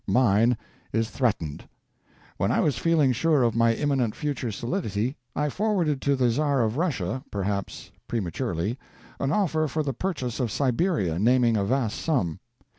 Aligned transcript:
Mine 0.07 0.57
is 0.91 1.11
threatened. 1.11 1.69
When 2.37 2.51
I 2.51 2.59
was 2.59 2.75
feeling 2.79 3.11
sure 3.11 3.43
of 3.43 3.55
my 3.55 3.75
imminent 3.75 4.15
future 4.15 4.51
solidity, 4.51 5.15
I 5.35 5.47
forwarded 5.49 6.01
to 6.01 6.15
the 6.15 6.27
Czar 6.31 6.63
of 6.63 6.75
Russia—perhaps 6.77 7.91
prematurely—an 8.07 9.31
offer 9.31 9.67
for 9.67 9.83
the 9.83 9.93
purchase 9.93 10.39
of 10.39 10.51
Siberia, 10.51 11.19
naming 11.19 11.55
a 11.55 11.63
vast 11.63 11.99
sum. 12.01 12.39